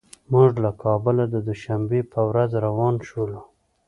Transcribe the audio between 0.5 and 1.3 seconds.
له کابله